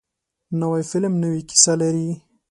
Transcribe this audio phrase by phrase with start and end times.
[0.59, 2.09] نوی فلم نوې کیسه لري